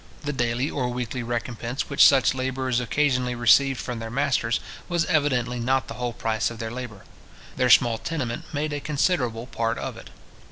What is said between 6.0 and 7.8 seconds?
price of their labour. Their